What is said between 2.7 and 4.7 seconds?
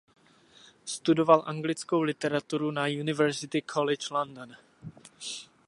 na University College London.